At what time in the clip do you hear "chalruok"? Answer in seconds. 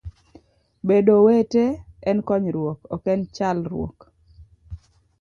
3.35-3.97